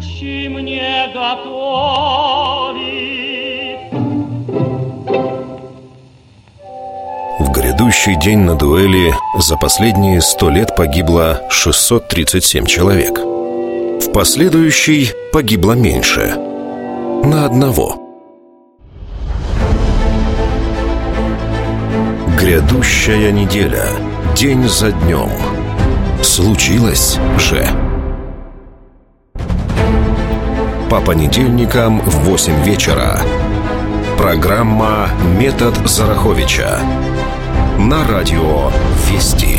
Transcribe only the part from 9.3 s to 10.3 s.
за последние